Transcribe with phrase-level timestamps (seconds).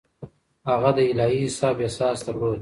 [0.69, 2.59] هغه د الهي حساب احساس درلود.